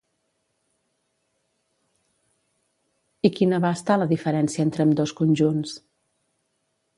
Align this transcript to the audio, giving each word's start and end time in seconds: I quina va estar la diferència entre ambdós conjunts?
I 3.29 3.31
quina 3.41 3.61
va 3.67 3.71
estar 3.81 3.99
la 4.01 4.09
diferència 4.15 4.67
entre 4.67 4.87
ambdós 4.89 5.15
conjunts? 5.21 5.77